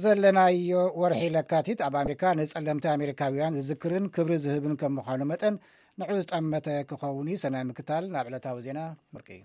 [0.00, 5.54] ዘለናዮ ወርሒ ለካቲት ኣብ ኣሜሪካ ንፀለምቲ ኣሜሪካውያን ዝዝክርን ክብሪ ዝህብን ከም ምዃኑ መጠን
[6.00, 8.78] ንዕ ዝጠመተ ክኸውን እዩ ሰናይ ምክታል ናብ ዕለታዊ ዜና
[9.14, 9.44] ምርቂ እዩ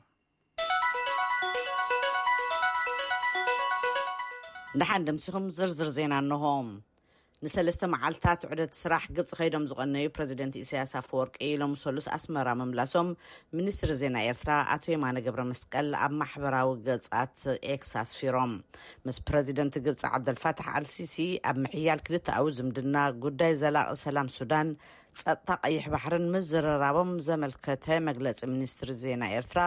[4.76, 6.68] ንዳሓንዲ ምስኹም ዝርዝር ዜና ኣንሆም
[7.46, 13.10] ንሰለስተ መዓልታት ዑደት ስራሕ ግብፂ ከይዶም ዝቀነዩ ፕረዚደንት እስያሳ ወርቂ ኢሎም ሰሉስ ኣስመራ ምምላሶም
[13.58, 17.38] ሚኒስትሪ ዜና ኤርትራ ኣቶ የማነ ገብረ መስቀል ኣብ ማሕበራዊ ገፃት
[17.74, 18.54] ኤክስ ኣስፊሮም
[19.08, 21.18] ምስ ፕረዚደንት ግብፂ ዓብደልፋትሕ ኣልሲሲ
[21.50, 24.70] ኣብ ምሕያል ክልቲ ኣዊ ዝምድና ጉዳይ ዘላቕ ሰላም ሱዳን
[25.22, 29.62] ፀጥታ ቀይሕ ባሕርን ምዝረራቦም ዘመልከተ መግለፂ ሚኒስትሪ ዜና ኤርትራ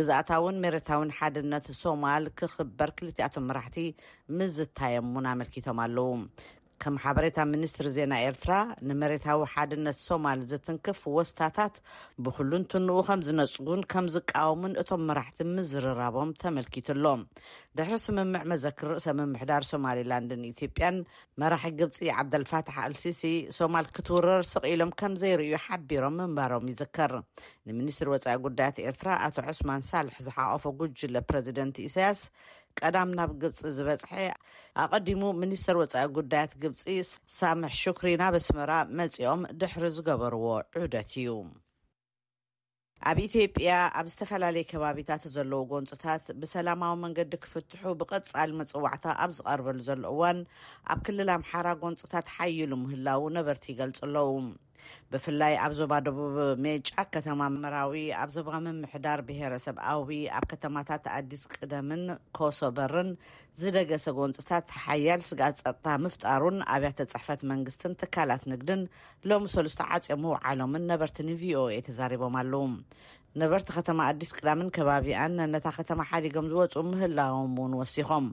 [0.00, 3.78] ግዝኣታውን ሜረታዊን ሓድነት ሶማል ክክበር ክልቲኣቶም መራሕቲ
[4.40, 6.08] ምዝታየሙን ኣመልኪቶም ኣለው
[6.86, 8.54] ከም ሓበሬታ ሚኒስትሪ ዜና ኤርትራ
[8.88, 11.76] ንመሬታዊ ሓድነት ሶማል ዘትንክፍ ወስታታት
[12.24, 17.06] ብኩሉን ትንኡ ከም ዝነፅውን ከም ዝቃወሙን እቶም መራሕቲ ምዝርራቦም ተመልኪቱሎ
[17.78, 20.98] ድሕሪ ስምምዕ መዘክር ርእሰ ምምሕዳር ሶማሌላንድን ኢትዮጵያን
[21.42, 23.22] መራሒ ግብፂ ዓብደልፋትሕ ኣልሲሲ
[23.58, 27.14] ሶማል ክትውረር ስቕኢሎም ከም ዘይርእዩ ሓቢሮም ምንባሮም ይዘከር
[27.68, 32.20] ንሚኒስትሪ ወፃኢ ጉዳያት ኤርትራ ኣቶ ዕስማን ሳልሕ ዝሓቆፎ ጉጅለ ፕረዚደንት እሳያስ
[32.80, 34.12] ቀዳም ናብ ግብፂ ዝበጽሐ
[34.82, 36.82] ኣቐዲሙ ምኒስተር ወፃኢ ጉዳያት ግብፂ
[37.38, 40.44] ሳምሕ ሽኩሪ ናብ ኣስመራ መጺኦም ድሕሪ ዝገበርዎ
[40.82, 41.28] ዑደት እዩ
[43.10, 49.78] ኣብ ኢትዮ ያ ኣብ ዝተፈላለየ ከባቢታት ዘለዎ ጎንፅታት ብሰላማዊ መንገዲ ክፍትሑ ብቐጻሊ መፅዋዕታ ኣብ ዝቐርበሉ
[49.88, 50.38] ዘሎ እዋን
[50.94, 54.28] ኣብ ክልል ኣምሓራ ጎንፅታት ሓይሉ ምህላው ነበርቲ ይገልጹ ኣለዉ
[55.12, 60.08] ብፍላይ ኣብ ዞባ ደቡብ ሜጫ ከተማ ምራዊ ኣብ ዞባ ምምሕዳር ብሄረሰብ ኣብ
[60.38, 62.02] ኣብ ከተማታት ኣዲስ ቅደምን
[62.38, 63.10] ኮሶበርን
[63.60, 68.82] ዝደገሰ ጎንፅታት ሓያል ስጋ ፀጥታ ምፍጣሩን ኣብያተ ፅሕፈት መንግስትን ትካላት ንግድን
[69.30, 72.62] ሎሚ ሰሉስተ ዓፂኦም ውዓሎምን ነበርቲ ን ቪኦኤ ተዛሪቦም ኣለዉ
[73.42, 78.26] ነበርቲ ከተማ ኣዲስ ቅዳምን ከባቢኣን ነታ ከተማ ሓዲጎም ዝወፁ ምህላዎም ውን ወሲኮም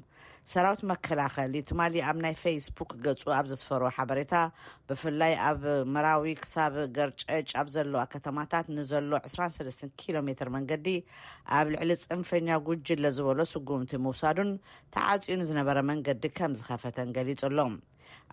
[0.51, 4.33] ሰራዊት መከላኸሊ ትማሊ ኣብ ናይ ፌስቡክ ገፁ ኣብ ዘስፈሩ ሓበሬታ
[4.89, 5.61] ብፍላይ ኣብ
[5.93, 10.87] መራዊ ክሳብ ገርጨጭ ኣብ ዘለዋ ከተማታት ንዘሎ 2ሰ ኪሎሜትር መንገዲ
[11.59, 14.51] ኣብ ልዕሊ ፅንፈኛ ጉጅ ለዝበሎ ስጉምቲ ምውሳዱን
[14.97, 17.75] ተዓፂኡ ንዝነበረ መንገዲ ከም ዝኸፈተን ገሊጹ ሎም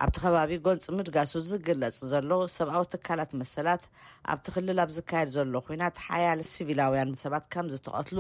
[0.05, 3.83] ኣብቲ ከባቢ ጎንፂ ምድጋሱ ዝግለጽ ዘሎ ሰብኣዊ ትካላት መሰላት
[4.33, 8.19] ኣብቲ ኽልል ኣብ ዝካየድ ዘሎ ኮናት ሓያለ ሲቪላውያን ሰባት ከም ዝተቐትሉ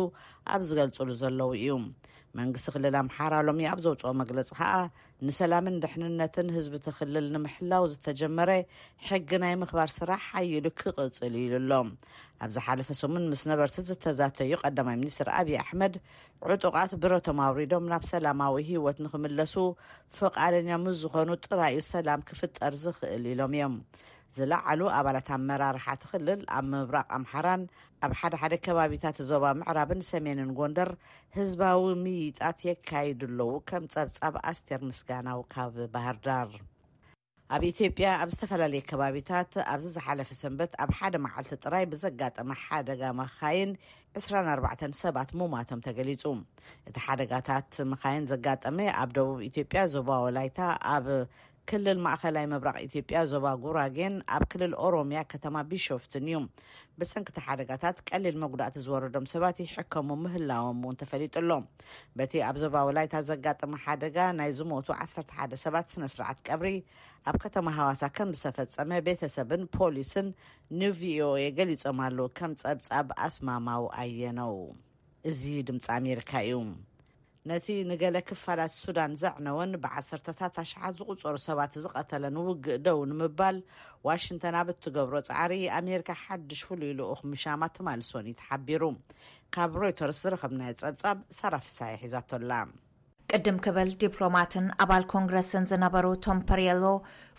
[0.54, 1.68] ኣብ ዝገልፅሉ ዘለዉ እዩ
[2.40, 4.72] መንግስቲ ክልል ኣምሓራሎም እ ኣብ ዘውፅኦ መግለፂ ከዓ
[5.26, 8.50] ንሰላምን ድሕንነትን ህዝቢ ትክልል ንምሕላው ዝተጀመረ
[9.08, 11.88] ሕጊ ናይ ምክባር ስራሕ ሓይሉ ክቕፅል ኢሉ ኣሎም
[12.44, 15.94] ኣብ ዝሓለፈ ሰሙን ምስ ነበርቲ ዝተዘተዩ ቀዳማይ ሚኒስትር ኣብዪ ኣሕመድ
[16.56, 19.54] ዕጡቓት ብረቶማውሪዶም ናብ ሰላማዊ ሂወት ንክምለሱ
[20.18, 23.76] ፍቓደኛ ምስ ዝኾኑ ጥራእዩ ሰላም ክፍጠር ዝኽእል ኢሎም እዮም
[24.36, 27.62] ዝለዓሉ ኣባላት ኣመራርሓ ትኽልል ኣብ ምብራቅ ኣምሓራን
[28.06, 30.90] ኣብ ሓደሓደ ከባቢታት ዞባ ምዕራብን ሰሜንን ጎንደር
[31.38, 36.50] ህዝባዊ ምይጣት የካይድ ኣለዉ ከም ፀብፃብ ኣስቴር ምስጋናዊ ካብ ባህርዳር
[37.56, 43.02] ኣብ ኢትዮ ያ ኣብ ዝተፈላለየ ከባቢታት ኣብዚ ዝሓለፈ ሰንበት ኣብ ሓደ መዓልቲ ጥራይ ብዘጋጠመ ሓደጋ
[43.20, 43.70] መካይን
[44.24, 46.24] 24 ሰባት ሙማቶም ተገሊፁ
[46.88, 50.60] እቲ ሓደጋታት መካይን ዘጋጠመ ኣብ ደቡብ ኢትዮጵያ ዞባ ወላይታ
[50.96, 51.06] ኣብ
[51.70, 56.38] ክልል ማእከላይ መብራቕ ኢትዮጵያ ዞባ ጉራጌን ኣብ ክልል ኦሮምያ ከተማ ቢሾፍትን እዩ
[57.00, 61.58] ብሰንክቲ ሓደጋታት ቀሊል መጉዳእቲ ዝወረዶም ሰባት ይሕከሙ ምህላዎም ውን ተፈሊጡ ሎ
[62.20, 66.72] በቲ ኣብ ዞባ ወላይታት ዘጋጥመ ሓደጋ ናይ ዝሞቱ 1ሰተሓደ ሰባት ስነስርዓት ቀብሪ
[67.30, 70.28] ኣብ ከተማ ሃዋሳ ከም ዝተፈፀመ ቤተሰብን ፖሊስን
[70.82, 74.54] ንቪኦኤ ገሊፆም ኣለዉ ከም ፀብፃብ ኣስማማዊ ኣየነው
[75.32, 76.56] እዚ ድምፂ ኣሜሪካ እዩ
[77.50, 83.56] ነቲ ንገለ ክፋላት ሱዳን ዘዕነወን ብዓሰርታት ኣሸሓት ዝቁፀሩ ሰባት ዝቀተለን ውግእ ደው ንምባል
[84.08, 88.82] ዋሽንተን ኣብ እትገብሮ ፃዕሪ ኣሜሪካ ሓድሽ ፍሉይ ልኡክ ምሻማ ትማል ሶኒ ተሓቢሩ
[89.56, 92.52] ካብ ሮይተርስ ዝረከብናይ ፀብፃብ ሰራፊሳይ ሒዘተላ
[93.32, 96.84] ቅድም ክብል ዲፕሎማትን ኣባል ኮንግረስን ዝነበሩ ቶም ፐርሎ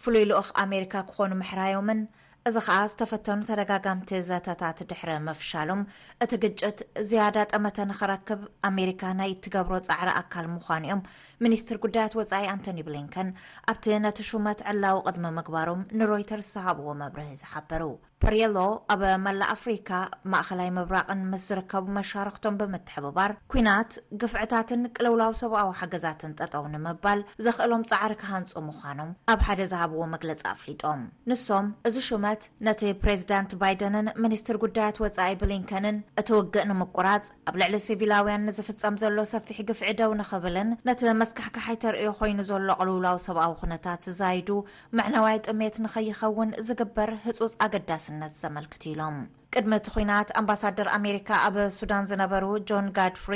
[0.02, 2.02] ፍሉይ ልኡክ ኣሜሪካ ክኾኑ ምሕራዮምን
[2.48, 5.82] እዚ ከዓ ዝተፈተኑ ተደጋጋምቲ ዘተታት ድሕሪ መፍሻሎም
[6.24, 6.78] እቲ ግጭት
[7.10, 11.02] ዝያዳ ጠመተ ንኽረክብ ኣሜሪካ ናይ ትገብሮ ፃዕሪ ኣካል ምዃኑ እዮም
[11.46, 13.28] ሚኒስትር ጉዳያት ወፃኢ ኣንቶኒ ብሊንከን
[13.72, 17.84] ኣብቲ ነቲ ሽመት ዕላዊ ቅድሚ ምግባሮም ንሮይተርስ ዝሃብዎ መብርህ ዝሓበሩ
[18.24, 18.58] ፐርየሎ
[18.94, 19.90] ኣብ መላእ ኣፍሪካ
[20.32, 23.92] ማእኸላይ ምብራቕን ምስ ዝርከቡ መሻርክቶም ብምትሕብባር ኩናት
[24.22, 31.04] ግፍዕታትን ቅልውላዊ ሰብኣዊ ሓገዛትን ጠጠው ንምባል ዘክእሎም ፃዕሪ ክሃንፁ ምኳኖም ኣብ ሓደ ዝሃብዎ መግለፂ ኣፍሊጦም
[31.32, 38.46] ንሶም እዚ ሽመት ነቲ ፕሬዚዳንት ባይደንን ሚኒስትር ጉዳያት ወፃኢ ብሊንከንን እትውግእ ንምቁራፅ ኣብ ልዕሊ ስቪላውያን
[38.50, 44.50] ንዝፍፀም ዘሎ ሰፊሕ ግፍዕ ደው ንኽብልን ነ ኣሕከሓይ ተርእዮ ኮይኑ ዘሎ ቅልውላዊ ሰብኣዊ ኩነታት ዛይዱ
[44.98, 49.18] መዕነዋይ ጥሜት ንከይኸውን ዝግበር ህፁፅ ኣገዳስነት ዘመልክቱ ኢሎም
[49.54, 53.34] ቅድሚ እቲ ኩናት ኣምባሳደር ኣሜሪካ ኣብ ሱዳን ዝነበሩ ጆን ጋድፍር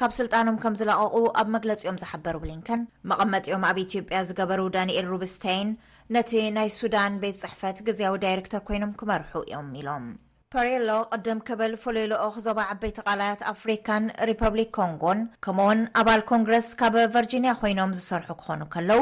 [0.00, 2.82] ካብ ስልጣኖም ከም ዝለቐቑ ኣብ መግለፂኦም ዝሓበሩ ብሊንከን
[3.12, 5.70] መቐመጢኦም ኣብ ኢትዮጵያ ዝገበሩ ዳንኤል ሩብስተይን
[6.16, 10.06] ነቲ ናይ ሱዳን ቤት ፅሕፈት ግዜያዊ ዳይረክተር ኮይኖም ክመርሑ እዮም ኢሎም
[10.54, 16.68] ፐሬሎ ቅድም ክብል ፍሉይ ልኦኽ ዞባ ዓበይቲ ቓልያት ኣፍሪካን ሪፐብሊክ ኮንጎን ከምኡ ውን ኣባል ኮንግረስ
[16.80, 19.00] ካብ ቨርጂንያ ኮይኖም ዝሰርሑ ክኾኑ ከለዉ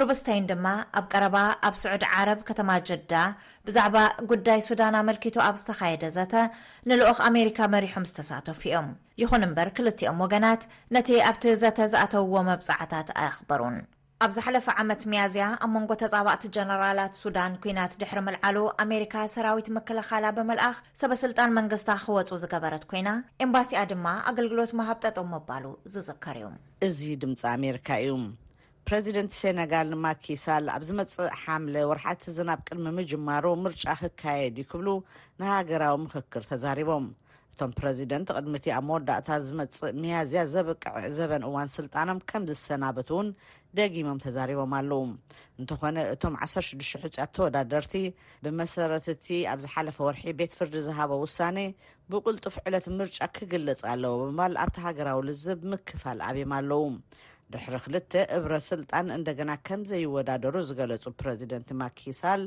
[0.00, 0.66] ሩቡስተይን ድማ
[0.98, 1.36] ኣብ ቀረባ
[1.68, 3.12] ኣብ ስዑድ ዓረብ ከተማ ጀዳ
[3.66, 3.96] ብዛዕባ
[4.30, 6.34] ጉዳይ ሱዳን ኣመልኪቱ ኣብ ዝተካየደ ዘተ
[6.90, 8.88] ንልኦኽ ኣሜሪካ መሪሖም ዝተሳተፉ እዮም
[9.24, 10.64] ይኹን እምበር ክልቲኦም ወገናት
[10.98, 13.78] ነቲ ኣብቲ ዘተ ዝኣተውዎ መብፃዕታት ኣይኽበሩን
[14.24, 20.24] ኣብዝ ሓለፈ ዓመት መያዝያ ኣብ መንጎ ተፃባቅቲ ጀነራላት ሱዳን ኩናት ድሕሪ መልዓሉ ኣሜሪካ ሰራዊት ምክልኻላ
[20.36, 23.10] ብምልኣኽ ሰበ ስልጣን መንግስታ ክወፁ ዝገበረት ኮይና
[23.46, 25.64] ኤምባሲኣ ድማ ኣገልግሎት መሃብጠጠ መባሉ
[25.96, 26.48] ዝዝከር እዩ
[26.88, 28.14] እዚ ድምፂ ኣሜሪካ እዩ
[28.88, 34.88] ፕረዚደንት ሴነጋል ማኪሳል ኣብ ዝ መፅእ ሓምለ ወርሓቲ ዚናብ ቅድሚ ምጅማሩ ምርጫ ክካየድ እዩክብሉ
[35.42, 37.06] ንሃገራዊ ምክክር ተዛሪቦም
[37.56, 43.28] እቶም ፕረዚደንት ቅድሚ ቲ ኣብ መወዳእታ ዝመፅእ መያዝያ ዘብቅዕ ዘበን እዋን ስልጣኖም ከም ዝሰናበትውን
[43.78, 45.00] ደጊሞም ተዛሪቦም ኣለዉ
[45.60, 47.94] እንተኾነ እቶም 162ፅያት ተወዳደርቲ
[48.46, 51.56] ብመሰረትቲ ኣብ ዝሓለፈ ወርሒ ቤት ፍርዲ ዝሃበ ውሳነ
[52.12, 56.84] ብቕልጡፍ ዕለት ምርጫ ክግልጽ ኣለዎ ብባል ኣብቲ ሃገራዊ ልዝብ ምክፋል ኣብዮም ኣለው
[57.52, 62.42] ድሕሪ ክልተ እብረ ስልጣን እንደገና ከምዘይወዳደሩ ዝገለፁ ፕረዚደንት ማኪሳል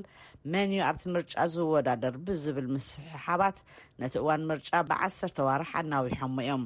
[0.52, 3.58] መን ዩ ኣብቲ ምርጫ ዝወዳደር ብዝብል ምስሕሓባት
[4.04, 6.66] ነቲ እዋን ምርጫ ብዓሰርተ ዋርሕ ኣናዊሖሞ እዮም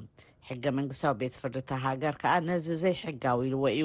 [0.50, 3.84] ሕገ መንግስታዊ ቤትፍርድ ተ ሃገር ከዓ ነዚ ዘይሕጋው ኢልዎ እዩ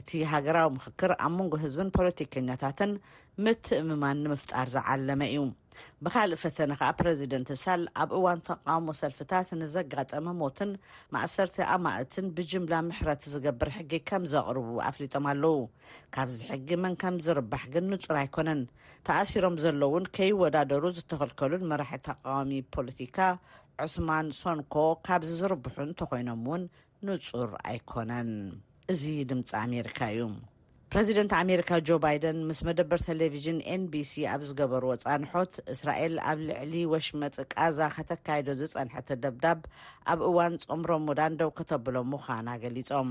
[0.00, 2.90] እቲ ሃገራዊ ምክክር ኣብ መንጎ ህዝብን ፖለቲከኛታትን
[3.44, 5.38] ምትእምማን ንምፍጣር ዝዓለመ እዩ
[6.04, 10.70] ብካልእ ፈተነ ከዓ ፕረዚደንት ሳል ኣብ እዋን ተቃውሞ ሰልፍታት ንዘጋጠመ ሞትን
[11.14, 15.56] ማእሰርቲ ኣማእትን ብጅምላ ምሕረት ዝገብር ሕጊ ከም ዘቕርቡ ኣፍሊጦም ኣለዉ
[16.16, 18.60] ካብዚ ሕጊ መን ከም ዝርባሕ ግን ንፁር ኣይኮነን
[19.08, 23.18] ተኣሲሮም ዘሎውን ከይ ወዳደሩ ዝተኸልከሉን መራሒ ተቃዋሚ ፖለቲካ
[23.84, 24.74] ዑስማን ሶንኮ
[25.08, 26.62] ካብዚ ዝርብሑ እንተኮይኖም እውን
[27.08, 28.30] ንፁር ኣይኮነን
[28.92, 30.22] እዚ ድምፂ ኣሜሪካ እዩ
[30.92, 36.72] ፕረዚደንት ኣሜሪካ ጆ ባይደን ምስ መደበር ቴሌቭዥን ኤን ቢሲ ኣብ ዝገበርዎ ፃንሖት እስራኤል ኣብ ልዕሊ
[36.92, 39.60] ወሽመጢ ቃዛ ከተካይዶ ዝፀንሐቲ ደብዳብ
[40.12, 43.10] ኣብ እዋን ጾምሮ ሙዳን ደው ከተብሎም ምዃና ገሊፆም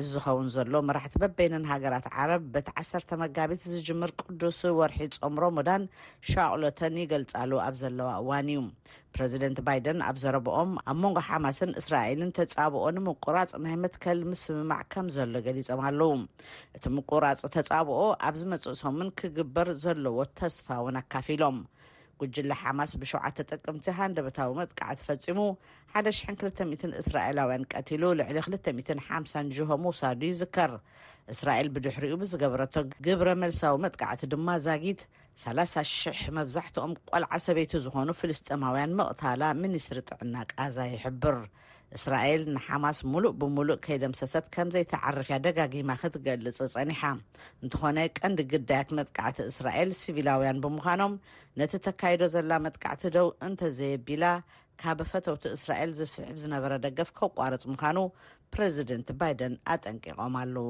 [0.00, 5.82] እዚ ዝኸውን ዘሎ መራሕቲ በበይነን ሃገራት ዓረብ በቲ 1ሰተ መጋቢት ዝጅምር ቅዱስ ወርሒ ፆም ሮሙዳን
[6.30, 8.62] ሻቅሎተን ይገልፃሉ ኣብ ዘለዋ እዋን እዩ
[9.14, 15.80] ፕረዚደንት ባይደን ኣብ ዘረብኦም ኣብ መንጎ ሓማስን እስራኤልን ተፃብኦንምቁራፅ ናይ መትከል ምስምማዕ ከም ዘሎ ገሊፆም
[15.90, 16.12] ኣለዉ
[16.78, 18.00] እቲ ምቁራፅ ተፃብኦ
[18.30, 21.58] ኣብዝመፅእሶምን ክግበር ዘለዎ ተስፋ እውን ኣካፊ ሎም
[22.20, 25.40] ጉጅለ ሓማስ ብ7ዓተ ጥቅምቲ ሃንደበታዊ መጥቃዕቲ ፈጺሙ
[26.00, 30.72] 1200 እስራኤላውያን ቀትሉ ልዕሊ 20050 ጅሆ ውሳዱ ይዝከር
[31.34, 32.74] እስራኤል ብድሕሪኡ ብዝገበረቶ
[33.06, 35.00] ግብረ መልሳዊ መጥቃዕቲ ድማ ዛጊት
[35.44, 41.38] 3 00 መብዛሕትኦም ቆልዓ ሰበይቲ ዝኾኑ ፍልስጥማውያን መቕታላ ሚኒስሪ ጥዕና ቃዛ ይሕብር
[41.96, 47.02] እስራኤል ንሓማስ ሙሉእ ብሙሉእ ከይደምሰሰት ከምዘይተዓርፍያ ደጋጊማ ክትገልፅ ፀኒሓ
[47.64, 51.14] እንትኾነ ቀንዲ ግዳያት መጥካዕቲ እስራኤል ሲቪላውያን ብምዃኖም
[51.62, 54.24] ነቲ ተካይዶ ዘላ መጥካዕቲ ደው እንተዘየቢላ
[54.82, 57.98] ካብ ፈተውቲ እስራኤል ዝስዕብ ዝነበረ ደገፍ ከቋረፂ ምኳኑ
[58.54, 60.68] ፕረዚደንት ባይደን ኣጠንቂቖም ኣለው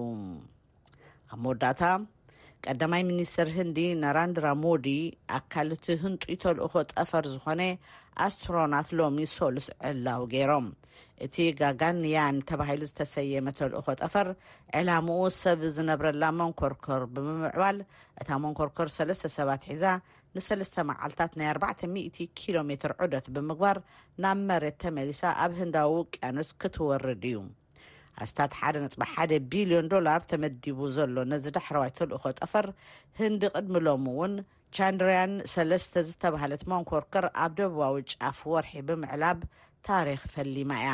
[1.34, 1.82] ኣብ መወዳእታ
[2.68, 4.86] ቀዳማይ ሚኒስተር ህንዲ ናራንድራ ሞዲ
[5.38, 7.60] ኣካልቲ ህንጡይ ተልእኮ ጠፈር ዝኾነ
[8.24, 10.66] ኣስትሮናት ሎሚ ሶሉስ ዕላው ገይሮም
[11.24, 14.28] እቲ ጋጋንያን ተባሂሉ ዝተሰየመ ተልእኮ ጠፈር
[14.78, 17.78] ዕላምኡ ሰብ ዝነብረላ መንኮርኮር ብምምዕባል
[18.22, 19.84] እታ መንኮርኮር ሰለስ ሰባት ሒዛ
[20.38, 23.76] ን3 መዓልታት ናይ 400 ኪሎሜት ዑደት ብምግባር
[24.24, 27.38] ናብ መሬት ተመሊሳ ኣብ ህንዳዊ ውቅያኖስ ክትወርድ እዩ
[28.24, 32.68] ኣስታት 11ቢልዮን ዶላር ተመዲቡ ዘሎ ነዚ ዳሕረዋይ ተልእኮ ጠፈር
[33.20, 34.34] ህንዲ ቅድሚሎም ውን
[34.76, 39.38] ቻንድርያን 3ስተ ዝተባሃለት ሞንኮርከር ኣብ ደቡባዊ ጫፍ ወርሒ ብምዕላብ
[39.88, 40.90] ታሪክ ፈሊማ እያ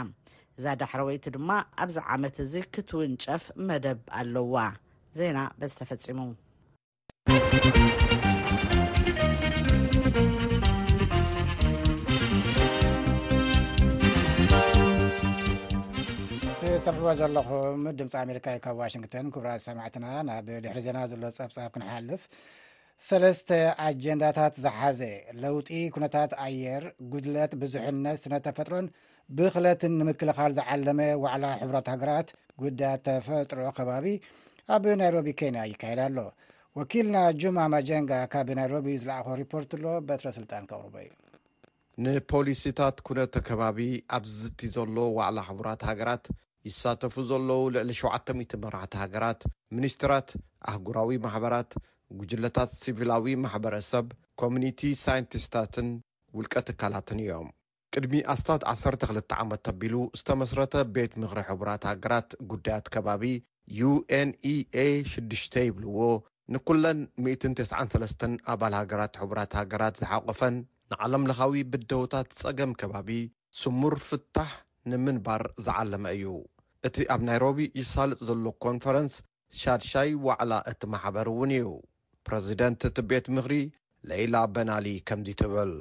[0.59, 1.51] እዛ ዳሕረወይቲ ድማ
[1.83, 4.57] ኣብዚ ዓመት እዚ ክትውንጨፍ መደብ ኣለዋ
[5.19, 6.21] ዜና በስ ተፈፂሙ
[16.61, 22.23] ትሰፍዕዎ ዘለኹም ድምፂ ኣሜሪካእዩ ካብ ዋሽንግተን ክቡራት ሰማዕትና ናብ ድሕሪ ዜና ዘሎ ፀብፃብ ክንሓልፍ
[23.07, 23.49] ሰለስተ
[23.85, 25.01] ኣጀንዳታት ዝሓዘ
[25.43, 28.87] ለውጢ ኩነታት ኣየር ጉድለት ብዙሕነት ስነተፈጥሮን
[29.39, 32.29] ብክለትን ንምክልኻል ዝዓለመ ዋዕላ ሕቡራት ሃገራት
[32.63, 34.07] ጉዳያት ተፈጥሮ ከባቢ
[34.75, 36.19] ኣብ ናይሮቢ ኬንያ ይካየዳ ኣሎ
[36.81, 41.13] ወኪልና ጁማ ማጀንጋ ካብ ናይሮቢ ዝለኣኮ ሪፖርት ኣሎ በትረስልጣን ከቕርቦ እዩ
[42.07, 43.79] ንፖሊሲታት ኩነቶ ከባቢ
[44.19, 46.25] ኣብ ዝዝቲ ዘሎ ዋዕላ ሕቡራት ሃገራት
[46.69, 49.41] ይሳተፉ ዘለዉ ልዕሊ 700 መራሕቲ ሃገራት
[49.77, 50.29] ሚኒስትራት
[50.73, 51.71] ኣህጉራዊ ማሕበራት
[52.21, 54.07] ጉጅለታት ሲቪላዊ ማሕበረሰብ
[54.41, 55.89] ኮሚኒቲ ሳይንቲስታትን
[56.37, 57.49] ውልቀ ትካላትን እዮም
[57.95, 63.25] ቅድሚ ኣስታት 12 ዓመት ተቢሉ ዝተመስረተ ቤት ምኽሪ ሕቡራት ሃገራት ጉዳያት ከባቢ
[63.91, 65.99] uንea-6 ይብልዎ
[66.55, 70.57] ንኩለን 193 ኣባል ሃገራት ሕቡራት ሃገራት ዝሓቆፈን
[70.93, 73.11] ንዓለም ለኻዊ ብደውታት ጸገም ከባቢ
[73.61, 74.51] ስሙር ፍታሕ
[74.91, 76.33] ንምንባር ዝዓለመ እዩ
[76.89, 79.15] እቲ ኣብ ናይሮቢ ይሳልጥ ዘሎ ኮንፈረንስ
[79.61, 81.67] ሻድሻይ ዋዕላ እቲ ማሕበር እውን እዩ
[82.27, 83.55] ፕረዚደንት እቲ ቤት ምኽሪ
[84.11, 85.73] ለላ በናሊ ከምዚ ትብል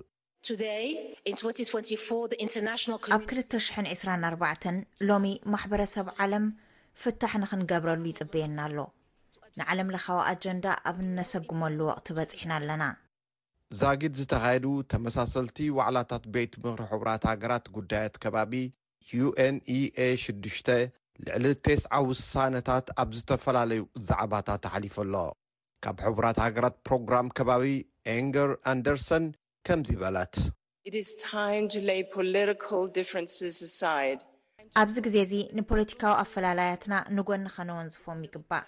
[3.16, 4.76] ኣብ 224
[5.10, 6.46] ሎሚ ማሕበረሰብ ዓለም
[7.02, 8.78] ፍታሕ ንኽንገብረሉ ይጽብየና ኣሎ
[9.60, 12.84] ንዓለም ለኻዊ ኣጀንዳ ኣብ እነሰግመሉ ወቕቲ በጺሕና ኣለና
[13.82, 18.54] ዛጊድ ዝተኻየዱ ተመሳሰልቲ ዋዕላታት ቤት ምኽሪ ሕራት ሃገራት ጉዳያት ከባቢ
[19.26, 20.26] uንea6
[21.26, 25.14] ልዕሊ ቴስዓ ውሳነታት ኣብ ዝተፈላለዩ ዛዕባታት ተሓሊፈ ኣሎ
[25.86, 27.64] ካብ ሕቡራት ሃገራት ፕሮግራም ከባቢ
[28.16, 29.24] ኤንገር ኣንደርሰን
[29.68, 30.36] ከምዚ በለት
[34.82, 38.66] ኣብዚ ግዜ እዚ ንፖለቲካዊ ኣፈላለያትና ንጐኒ ኸነወንዝፎም ይግባእ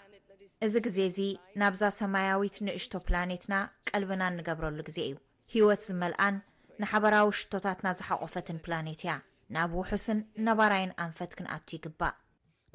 [0.66, 1.20] እዚ ግዜ እዚ
[1.62, 3.54] ናብዛ ሰማያዊት ንእሽቶ ፕላኔትና
[3.90, 5.16] ቀልብና ንገብረሉ ግዜ እዩ
[5.54, 6.36] ሂይወት ዝመልኣን
[6.82, 9.16] ንሓበራዊ ሽቶታትና ዝሓቆፈትን ፕላኔት እያ
[9.58, 12.14] ናብ ውሑስን ነባራይን ኣንፈት ክንኣቱ ይግባእ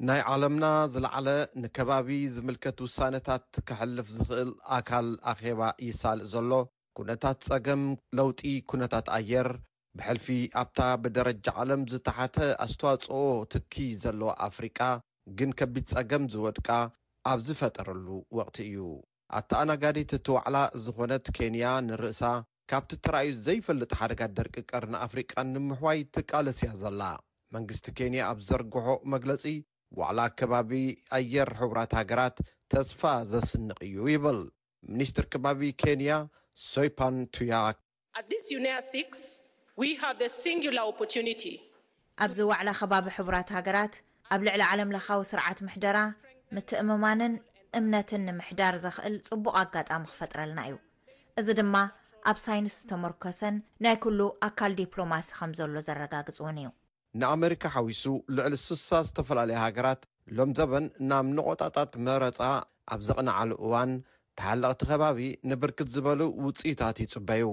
[0.07, 1.27] ናይ ዓለምና ዝለዓለ
[1.61, 6.51] ንከባቢ ዝምልከት ውሳነታት ክሕልፍ ዝኽእል ኣካል ኣኼባ ይሳልእ ዘሎ
[6.97, 7.83] ኵነታት ጸገም
[8.17, 9.49] ለውጢ ኵነታት ኣየር
[9.97, 10.27] ብሕልፊ
[10.61, 13.17] ኣብታ ብደረጃ ዓለም ዝተሓተ ኣስተዋጽኦ
[13.53, 14.79] ትክ ዘለዎ ኣፍሪቃ
[15.39, 16.69] ግን ከቢድ ጸገም ዝወድቃ
[17.31, 18.07] ኣብ ዝፈጠረሉ
[18.39, 18.85] ወቕቲ እዩ
[19.39, 22.21] ኣታ ኣናጋዴት እቲ ዋዕላ ዝኾነት ኬንያ ንርእሳ
[22.71, 27.01] ካብቲ ትራእዩ ዘይፈልጥ ሓደጋ ደርቂ ቀርንኣፍሪቃን ንምሕዋይ ትቃለስያ ዘላ
[27.57, 29.43] መንግስቲ ኬንያ ኣብ ዘርግሖ መግለጺ
[29.97, 30.71] ዋዕላ ከባቢ
[31.17, 32.37] ኣየር ሕቡራት ሃገራት
[32.71, 34.39] ተስፋ ዘስንቕ እዩ ይብል
[34.91, 36.11] ሚኒስትር ከባቢ ኬንያ
[36.73, 37.77] ሶይፓን ቱያክ
[42.23, 43.93] ኣብዚ ዋዕላ ኸባቢ ሕቡራት ሃገራት
[44.33, 45.97] ኣብ ልዕሊ ዓለምለኻዊ ስርዓት ምሕደራ
[46.55, 47.33] ምትእምማንን
[47.79, 50.75] እምነትን ንምሕዳር ዘኽእል ጽቡቕ ኣጋጣሚ ክፈጥረልና እዩ
[51.41, 51.75] እዚ ድማ
[52.31, 54.19] ኣብ ሳይንስ ዝተመርኮሰን ናይ ኩሉ
[54.49, 56.69] ኣካል ዲፕሎማሲ ከም ዘሎ ዘረጋግፅ እውን እዩ
[57.21, 58.03] ንኣሜሪካ ሓዊሱ
[58.37, 60.01] ልዕሊ ስሳ ዝተፈላለየ ሃገራት
[60.37, 62.39] ሎም ዘበን ናብ ነቆጣጣት መረፃ
[62.93, 63.91] ኣብ ዘቕንዓሉ እዋን
[64.39, 67.45] ተሓለቕቲ ከባቢ ንብርክት ዝበሉ ውፅኢታት ይፅበዩ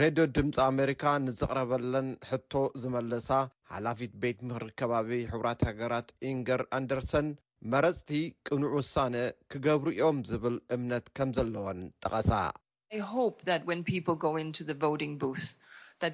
[0.00, 3.28] ሬድዮ ድምፂ ኣሜሪካ ንዘቕረበለን ሕቶ ዝመለሳ
[3.72, 7.28] ሓላፊት ቤት ምህሪ ከባቢ ሕብራት ሃገራት ኢንገር ኣንደርሰን
[7.72, 8.10] መረፅቲ
[8.48, 9.14] ቅኑዕ ውሳነ
[9.52, 12.40] ክገብር ዮም ዝብል እምነት ከም ዘለዎን ጠቐሳ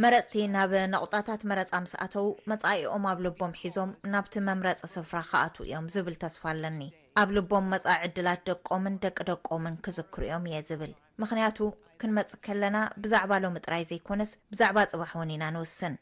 [0.03, 5.85] መረፅቲ ናብ ነቑጣታት መረፃ ምስ ኣተዉ መፃኢኦም ኣብ ልቦም ሒዞም ናብቲ መምረፂ ስፍራ ክኣት እዮም
[5.93, 6.79] ዝብል ተስፋ ኣለኒ
[7.21, 10.93] ኣብ ልቦም መፃ ዕድላት ደቆምን ደቂ ደቆምን ክዝክር እዮም እየ ዝብል
[11.23, 11.57] ምክንያቱ
[12.03, 15.95] ክንመፅ ከለና ብዛዕባ ሎሚ ጥራይ ዘይኮነስ ብዛዕባ ፅባሕ እውን ኢና ንውስን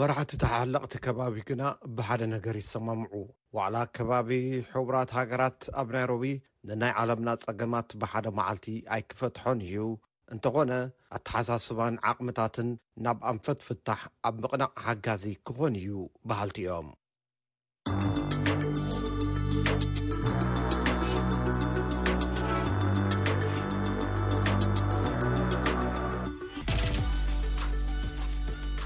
[0.00, 1.62] መራሕቲ ተሓለቕቲ ከባቢ ግና
[1.98, 3.14] ብሓደ ነገር ይሰማምዑ
[3.58, 4.30] ዋዕላ ከባቢ
[4.74, 6.24] ሕቡራት ሃገራት ኣብ ናይሮቢ
[6.70, 9.76] ንናይ ዓለምና ፀገማት ብሓደ መዓልቲ ኣይክፈትሖን እዩ
[10.34, 10.72] እንተኾነ
[11.16, 12.68] ኣተሓሳስባን ዓቕምታትን
[13.04, 15.90] ናብ ኣንፈት ፍታሕ ኣብ ምቕናቕ ሓጋዚ ክኾን እዩ
[16.30, 16.88] ባህልቲእዮም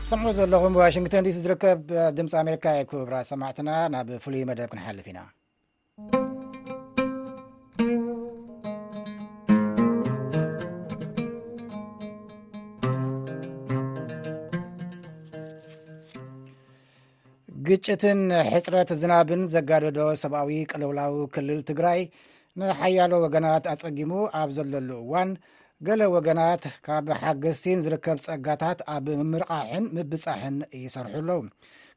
[0.09, 1.79] ስምዑ ዘለኹም ዋሽንግተን ዲሲ ዝርከብ
[2.17, 5.19] ድምፂ ኣሜሪካየ ኩብራ ሰማዕትና ናብ ፍሉይ መደብ ክንሓልፍ ኢና
[17.67, 18.19] ግጭትን
[18.53, 22.01] ሕፅረት ዝናብን ዘጋደዶ ሰብኣዊ ቀለውላዊ ክልል ትግራይ
[22.61, 25.31] ንሓያሎ ወገናት ኣፀጊሙ ኣብ ዘለሉ እዋን
[25.87, 31.41] ገለ ወገናት ካብ ሓገስቲን ዝርከብ ፀጋታት ኣብ ምርቓሕን ምብፃሕን ይሰርሑ ኣለዉ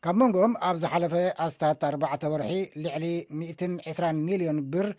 [0.05, 1.13] ካብ መንጎም ኣብ ዝሓለፈ
[1.45, 2.51] ኣስታት 4ባ ወርሒ
[2.85, 4.89] ልዕሊ120 ሚሊዮን ብር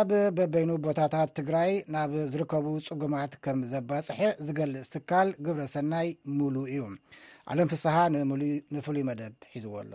[0.00, 6.08] ኣብ በበይኑ ቦታታት ትግራይ ናብ ዝርከቡ ፅጉማት ከም ዘባፅሐ ዝገልፅ ትካል ግብረ ሰናይ
[6.38, 6.82] ምሉ እዩ
[7.52, 9.92] ዓለም ፍሳሓ ሉንፍሉይ መደብ ሒዙዎ ኣሎ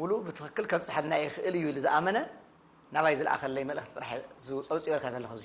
[0.00, 2.18] ሙሉእ ብትክክል ከምፅሓልና ይክእል እዩ ዝኣመነ
[2.94, 4.12] ናባይ ዝለኣኸለይ መልእክቲ ጥራሕ
[4.46, 5.44] ዝፀውፅበርካ ዘለኹ እዙ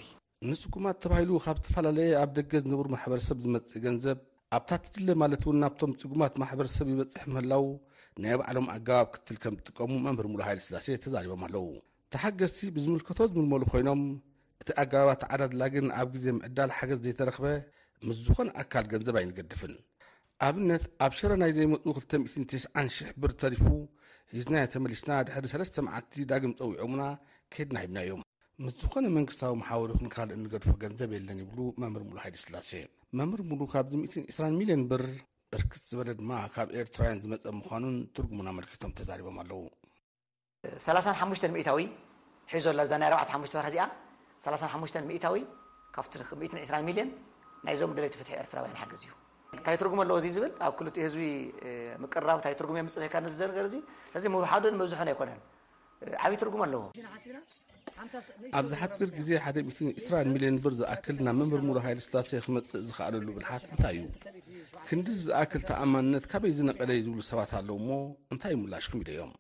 [0.52, 4.20] ንፅጉማት ተባሂሉ ካብ ዝተፈላለየ ኣብ ደገ ዝነብሩ ማሕበረሰብ ዝመፅእ ገንዘብ
[4.60, 7.68] ኣብታትድለ ማለት ውን ናብቶም ፅጉማት ማሕበረሰብ ይበፅሕ ምህላው
[8.24, 11.68] ናይ በዕሎም ኣገባብ ክትል ከም ዝጥቀሙ መምህር ሙሉእ ሃይል ስላሴ ተዛሪቦም ኣለው
[12.12, 14.02] ቲ ሓገዝቲ ብዚምልከቶ ዚምልመሉ ዀይኖም
[14.62, 17.46] እቲ ኣገባባት ዓዳ ድላግን ኣብ ግዜ ምዕዳል ሓገዝ ዘይተረኽበ
[18.08, 19.74] ምስ ዝዀነ ኣካል ገንዘብ ኣይንገድፍን
[20.48, 23.64] ኣብነት ኣብ ሸረ ናይ ዘይመጹ 29,000 ብር ተሪፉ
[24.36, 27.02] ሒዝናዮተመሊስና ድሕሪ 3ስ መዓልቲ ዳግም ጸዊዖምና
[27.56, 28.22] ከይድና ሂብና እዮም
[28.66, 32.72] ምስ ዝዀነ መንግስታዊ መሓወር ኹን ካልእ እንገድፎ ገንዘብ የለን ይብሉ መምርምሉ ሓይ3ሴ
[33.22, 33.94] መምህርምሉ ካብዚ
[34.36, 35.06] 12000ን ብር
[35.54, 39.60] ብርክት ዝበለ ድማ ካብ ኤርትራውያን ዝመጸ ምዃኑን ትርጕሙን ኣመልኪቶም ተዛሪቦም ኣለዉ
[40.86, 41.80] 3ሓ ታዊ
[42.56, 43.78] ሒዘ ዛና 4 ር ዚ
[44.74, 44.86] ሓ
[45.28, 45.40] ታዊ
[45.96, 46.92] ካ2ሚ
[47.66, 51.24] ናይዞም ደ ትሒ ኤራ ሓገዝ እዩ ታይ ጉም ኣለዎእ ብል ኣብ ኡ ህዝቢ
[52.02, 53.02] ምራብ ታይ ጉ ፅ
[54.18, 55.30] እዚ ሓዶ ብዝሑን ኣይኮነ
[56.24, 56.82] ዓበይ ጉም ኣለዎ
[58.60, 59.30] ኣብዚሓግር ዜ
[60.06, 64.06] 2ሚዮን ብር ዝኣል ናብ መምርሙሮ ሃይ ስላሴ ክመፅእ ዝኣለሉ ብልሓት እታይ እዩ
[64.88, 67.82] ክንዲ ዝኣክል ተኣማንነት ካበይ ዝነቐለይ ዝብሉ ሰባት ኣለዉ
[68.34, 69.32] እንታይ ይምላሽኩም ኢ ዮም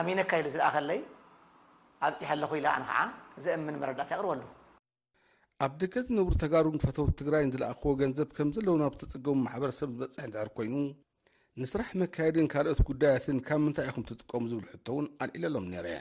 [0.00, 1.00] ኣሚነካ ኢሉ ዝለኣኸለይ
[2.06, 2.98] ኣብጺሕ ኣለኹ ኢላ ኣን ኸዓ
[3.44, 4.42] ዘእምን መረዳእቲ ይቕርበሉ
[5.64, 10.48] ኣብ ደቀ ዝነብሩ ተጋሩን ፈተው ትግራይ እንዝለኣኽዎ ገንዘብ ከም ዘለዉ ናብ እተጸገሙ ማሕበረሰብ ዝበጽሒ ድዕር
[10.60, 10.74] ኰይኑ
[11.62, 16.00] ንስራሕ መካየድን ካልኦት ጕዳያትን ካብ ምንታይ ኢኹም ትጥቀሙ ዚብል ሕቶ እውን ኣልዒለሎም ነይረ እየ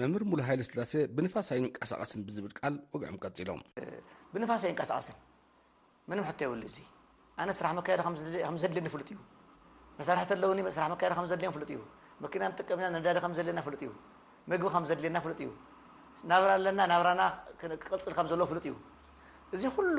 [0.00, 3.60] መምህር ሙሉ ሃይለ ስላሴ ብነፋሳይ እንቀሳቐስን ብዝብል ቃል ወግዑም ቀጺሎም
[4.32, 5.16] ብነፋሳይ እንቀሳቐስን
[6.10, 6.76] ምንም ሕቶ የውሉ እዙ
[7.42, 8.02] ኣነ ስራሕ መካየድ
[8.46, 9.18] ከም ዘድልኒ ፍሉጥ እዩ
[10.00, 11.80] መሳርሒቲ ኣለውኒ ስራሕ መካየድ ከም ዘድልዮን ፍሉጥ እዩ
[12.24, 13.90] መኪና ን ጥቀምና ነዳዲ ከም ዘድልየና ፍሉጥ እዩ
[14.50, 15.50] ምግቢ ከምዘድልየና ፍሉጥ ዩ
[16.30, 17.22] ናብራለና ናብራና
[17.60, 18.74] ክቅልፅል ከምዘለዎ ፍሉጥ እዩ
[19.54, 19.98] እዚ ኩሉ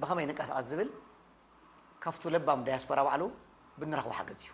[0.00, 0.90] ብከመይ ንቀስቀስ ዝብል
[2.04, 3.22] ካብቱ ለባም ዳያስፖራ ባዕሉ
[3.80, 4.52] ብንረኽቡ ሓገዝ እዩ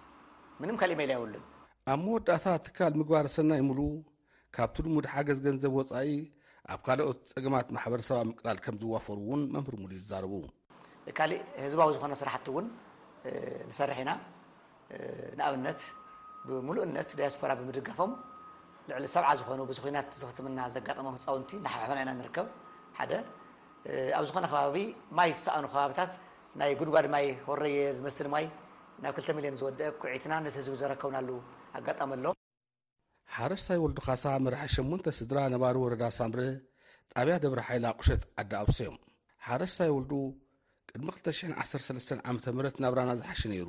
[0.63, 1.45] ምንም ካሊእ ሜይል ኣይውሉን
[1.93, 3.81] ኣብ መወዳእታ ትካል ምግባር ሰናይ ሙሉ
[4.57, 6.09] ካብቲ ድሙድ ሓገዝ ገንዘብ ወፃኢ
[6.73, 10.33] ኣብ ካልኦት ፀገማት ማሕበረሰብዊ ምቅላል ከም ዝዋፈሩ ውን መምህር ሙሉእዩ ዝዛርቡ
[11.21, 12.67] ካሊእ ህዝባዊ ዝኮነ ስራሕቲ እውን
[13.71, 14.11] ንሰርሕ ኢና
[15.39, 15.81] ንኣብነት
[16.49, 18.13] ብሙሉእነት ዲያስፖራ ብምድጋፎም
[18.91, 22.47] ልዕሊ 7ብዓ ዝኾኑ ብዙ ኮናት ዝኽትምና ዘጋጠሞም ህፃውንቲ ናሓብሕበና ኢና ንርከብ
[22.99, 23.13] ሓደ
[24.19, 24.77] ኣብ ዝኾነ ከባቢ
[25.19, 26.13] ማይ ትሰኣኑ ከባብታት
[26.61, 28.47] ናይ ጉድጓድማይ ወረየ ዝመስሊ ማይ
[29.05, 31.29] ናብ 2ሚሊዮን ዝወድ ኩዒትና ነቲ ህዝቢ ዘረከብናሉ
[31.79, 32.25] ኣጋጠመሎ
[33.37, 36.41] ሓረስታይ ወልዱ ካሳ መራሒ 8 ስድራ ነባሪ ወረዳ ሳምረ
[37.13, 38.99] ጣብያ ደብረ ሓይላ ቁሸት ዓዲ ኣውሶዮም
[39.49, 40.13] ሓረስታይ ወልዱ
[40.93, 42.39] ቅድሚ 213ዓም
[42.87, 43.69] ናብ ራና ዝሓሽ ነይሩ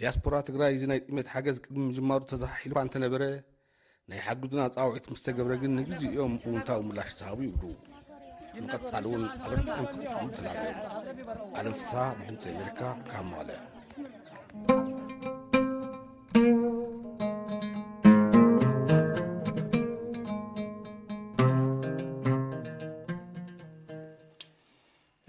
[0.00, 3.22] ዲያስፖራ ትግራይ እዚ ናይ ጥሜት ሓገዝ ቅድሚ ምጅማሩ ተዛሒሉ እተነበረ
[4.10, 7.62] ናይ ሓግዙና ፃውዒት ምስተገብረግን ንግዜኦም እውንታዊ ምላሽ ሰሃቡ ይብሉ
[8.64, 10.58] ምቐፃል እውን ኣበርዖም ክሉ ተላር
[11.60, 12.80] ዓለንፍሳ ንድምፂ ኣሜሪካ
[13.10, 13.50] ካብ መቐለ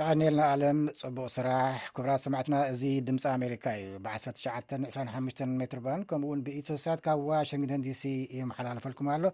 [0.10, 1.62] ኣነኤልና ኣለም ፅቡቅ ስራሕ
[1.96, 8.04] ክቡራት ሰማዕትና እዚ ድምፂ ኣሜሪካ እዩ ብ10925 ሜትርባንድ ከምኡ እውን ብኢትዮሳት ካብ ዋሽንግተን ዲሲ
[8.40, 9.26] ይመሓላለፈልኩም ኣሎ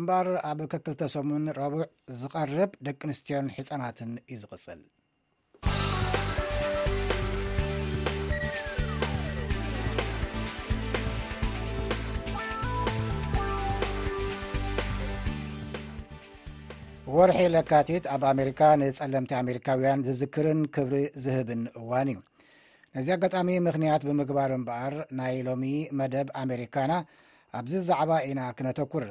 [0.00, 1.82] እምበር ኣብ ክክልተ ሰሙን ረቡዕ
[2.20, 4.82] ዝቐርብ ደቂ ንስትዮን ሒፃናትን እዩ ዝቕፅል
[17.12, 22.18] ወርሒ ለካቲት ኣብ ኣሜሪካ ንፀለምቲ ኣሜሪካውያን ዝዝክርን ክብሪ ዝህብን እዋን እዩ
[22.96, 25.64] ነዚ ኣጋጣሚ ምክንያት ብምግባር እምበኣር ናይ ሎሚ
[25.98, 26.92] መደብ ኣሜሪካና
[27.58, 29.04] ኣብዚ ዛዕባ ኢና ክነተኩር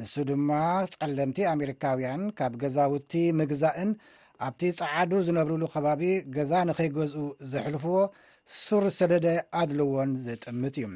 [0.00, 0.50] ንሱ ድማ
[0.94, 3.90] ጸለምቲ ኣሜሪካውያን ካብ ገዛውቲ ምግዛእን
[4.48, 6.02] ኣብቲ ፀዓዱ ዝነብርሉ ከባቢ
[6.36, 7.22] ገዛ ንከይገዝኡ
[7.54, 7.96] ዘሕልፍዎ
[8.64, 9.32] ሱር ስለ ደ
[9.62, 10.92] ኣድልዎን ዝጥምት እዩ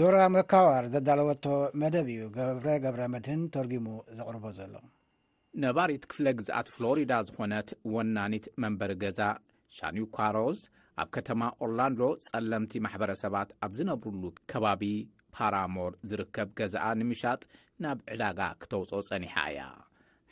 [0.00, 1.46] ዶራ መካዋር ዘዳለወቶ
[1.82, 3.86] መደብ እዩ ገብረ ገብረ መድህን ተርጊሙ
[4.18, 4.74] ዘቕርቦ ዘሎ
[5.62, 9.20] ነባሪት ክፍለ ግዝኣት ፍሎሪዳ ዝኾነት ወናኒት መንበሪ ገዛ
[9.78, 10.60] ሻኒካሮዝ
[11.02, 14.82] ኣብ ከተማ ኦርላንዶ ጸለምቲ ማሕበረሰባት ኣብ ዝነብሩሉ ከባቢ
[15.36, 17.40] ፓራሞር ዝርከብ ገዛኣ ንምሻጥ
[17.84, 19.62] ናብ ዕዳጋ ክተውፆ ፀኒሓ እያ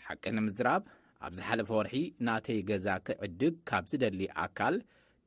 [0.05, 0.83] ሓቂ ንምዝራብ
[1.27, 1.95] ኣብ ዝሓለፈ ወርሒ
[2.29, 4.77] ናተይ ገዛ ክዕድግ ካብ ዝደሊ ኣካል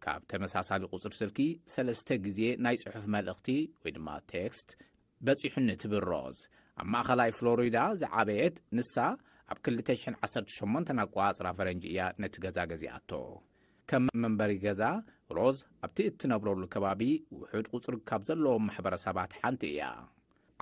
[0.06, 1.40] ካብ ተመሳሳሊ ቁፅር ስርኪ
[1.74, 3.48] ሰለስተ ግዜ ናይ ፅሑፍ መልእኽቲ
[3.84, 4.70] ወይ ድማ ቴክስት
[5.28, 6.38] በፂሑኒትብሮዝ
[6.82, 8.96] ኣብ ማእኸላይ ፍሎሪዳ ዝዓበየት ንሳ
[9.54, 13.12] ኣብ 218 ኣቈዓጽራ ፈረንጂ እያ ነቲ ገዛገዚኣቶ
[13.90, 14.82] ከም መንበሪ ገዛ
[15.38, 17.02] ሮዝ ኣብቲ እትነብረሉ ከባቢ
[17.40, 19.82] ውሑድ ቝጹር ካብ ዘለዎም ማሕበረሰባት ሓንቲ እያ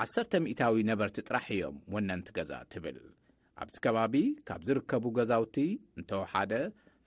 [0.06, 2.98] 10ታዊ ነበርቲ ጥራሕ እዮም ወነንቲ ገዛ ትብል
[3.64, 4.16] ኣብዚ ከባቢ
[4.50, 5.58] ካብ ዝርከቡ ገዛውቲ
[6.00, 6.52] እንተ ወሓደ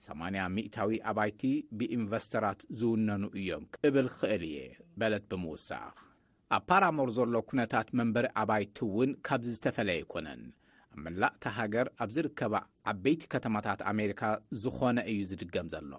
[0.09, 1.41] 80 0ታዊ ኣባይቲ
[1.77, 4.57] ብኢንቨስተራት ዝውነኑ እዮም እብል ክኽእል እየ
[4.99, 5.95] በለት ብምውሳኽ
[6.57, 10.43] ኣብ ፓራሞር ዘሎ ኵነታት መንበሪ ኣባይቲ እውን ካብዚ ዝተፈለየ ኣይኰነን
[11.05, 12.53] መላእታ ሃገር ኣብ ዝርከባ
[12.91, 14.21] ዓበይቲ ከተማታት ኣሜሪካ
[14.63, 15.91] ዝኾነ እዩ ዝድገም ዘሎ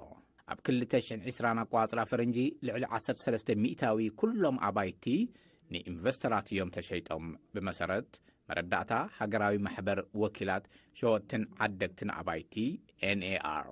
[0.53, 5.05] ኣብ 2020 ኣቋፅራ ፈረንጂ ልዕሊ 130ታዊ ኵሎም ኣባይቲ
[5.75, 7.25] ንኢንቨስተራት እዮም ተሸይጦም
[7.57, 8.11] ብመሰረት
[8.51, 10.65] መረዳእታ ሃገራዊ ማሕበር ወኪላት
[11.01, 12.55] ሸወትን ዓደግትን ኣባይቲ
[13.21, 13.69] ንኤr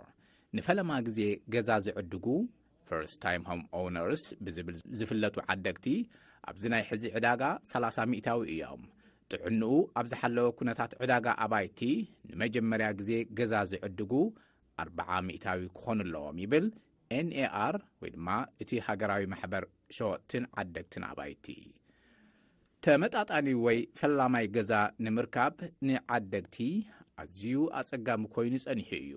[0.58, 1.20] ንፈለማ ግዜ
[1.54, 2.26] ገዛ ዝዕድጉ
[2.88, 5.87] ፈርስትታይ ሆም ኦውነርስ ብዝብል ዝፍለጡ ዓደግቲ
[6.50, 8.82] ኣብዚ ናይ ሕዚ ዕዳጋ 30ሚታዊ እዮም
[9.32, 11.80] ጥዕንኡ ኣብ ዝሓለወ ኩነታት ዕዳጋ ኣባይቲ
[12.30, 14.12] ንመጀመርያ ግዜ ገዛ ዝዕድጉ
[14.84, 16.66] 40 ሚእታዊ ክኾኑ ኣለዎም ይብል
[17.18, 18.28] ኤnኤr ወይ ድማ
[18.62, 19.64] እቲ ሃገራዊ ማሕበር
[19.96, 21.46] ሸወጥትን ዓደግትን ኣባይቲ
[22.87, 24.72] ተመጣጣኒ ወይ ፈላማይ ገዛ
[25.04, 25.54] ንምርካብ
[25.88, 26.56] ንዓደግቲ
[27.22, 29.12] ኣዝዩ ኣፀጋሚ ኮይኑ ጸኒሑ እዩ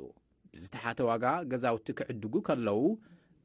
[0.52, 2.78] ብዝተሓተ ዋጋ ገዛውቲ ክዕድጉ ከለዉ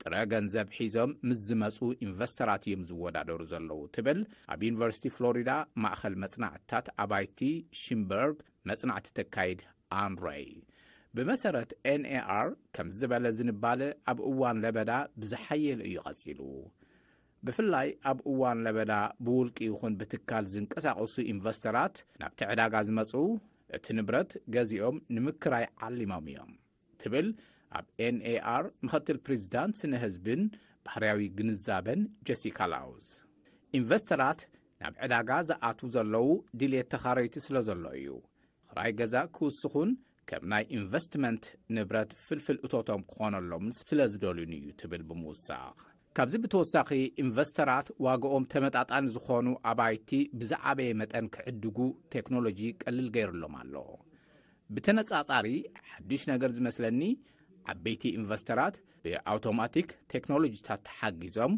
[0.02, 4.20] ጥረ ገንዘብ ሒዞም ምስ ዝመፁ ኢንቨስተራት እዮም ዝወዳደሩ ዘለዉ ትብል
[4.52, 5.50] ኣብ ዩኒቨርሲቲ ፍሎሪዳ
[5.82, 7.40] ማእኸል መጽናዕትታት ኣባይቲ
[7.80, 8.38] ሽምበርግ
[8.70, 9.60] መጽናዕቲ ተካይድ
[10.02, 10.46] ኣንሬይ
[11.16, 11.70] ብመሰረት
[12.02, 13.80] ንኤኣr ከምዝበለ ዝንባል
[14.12, 16.40] ኣብ እዋን ለበዳ ብዝሓየሉ እዩ ቐጺሉ
[17.46, 18.92] ብፍላይ ኣብ እዋን ለበዳ
[19.26, 23.12] ብውልቂ ይኹን ብትካል ዝንቀሳቐሱ ኢንቨስተራት ናብቲ ዕዳጋ ዝመፁ
[23.78, 26.52] እቲ ንብረት ገዚኦም ንምክራይ ዓሊሞም እዮም
[27.02, 27.28] ትብል
[27.78, 30.42] ኣብ ኤንኤኣር ምክትል ፕሬዚዳንት ስነህዝብን
[30.86, 33.08] ባህርያዊ ግንዛበን ጀሲካ ላውዝ
[33.78, 34.40] ኢንቨስተራት
[34.82, 36.28] ናብ ዕዳጋ ዝኣት ዘለዉ
[36.60, 38.08] ድልት ተኻረይቲ ስለ ዘሎ እዩ
[38.70, 39.90] ክራይ ገዛ ክውስኹን
[40.28, 41.44] ከም ናይ ኢንቨስትመንት
[41.76, 45.78] ንብረት ፍልፍል እቶቶም ክኾነሎም ስለ ዝደልን እዩ ትብል ብምውሳኽ
[46.16, 46.88] ካብዚ ብተወሳኺ
[47.22, 51.78] ኢንቨስተራት ዋግኦም ተመጣጣኒ ዝኾኑ ኣባይቲ ብዛዓበየ መጠን ክዕድጉ
[52.14, 53.74] ቴክኖሎጂ ቀልል ገይሩሎም ኣሎ
[54.76, 55.46] ብተነፃፃሪ
[55.92, 57.00] ሓዱሽ ነገር ዝመስለኒ
[57.70, 61.54] ዓበይቲ ኢንቨስተራት ብኣውቶማቲክ ቴክኖሎጂታት ተሓጊዞም